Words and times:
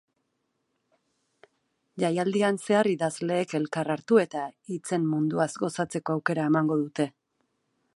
Jaialdian 2.03 2.57
zehar, 2.65 2.91
idazleek 2.95 3.55
elkar 3.61 3.93
hartu 3.97 4.21
eta 4.25 4.49
hitzen 4.75 5.07
munduaz 5.15 5.51
gozatzeko 5.67 6.19
aukera 6.21 6.53
emango 6.53 6.85
dute. 6.87 7.13